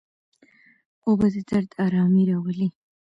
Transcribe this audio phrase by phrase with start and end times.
[1.07, 2.67] اوبه د درد آرامي راولي.